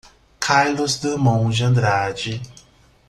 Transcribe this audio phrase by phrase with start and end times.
[0.39, 2.41] Carlos Drummond de Andrade.